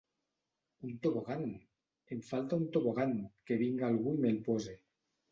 [0.85, 1.43] Un tobogan!
[2.15, 3.13] Em falta un tobogan!
[3.51, 4.75] Que vinga algú i me'l pose!